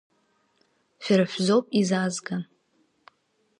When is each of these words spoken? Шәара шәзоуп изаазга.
Шәара 1.03 1.25
шәзоуп 1.31 1.65
изаазга. 1.79 2.37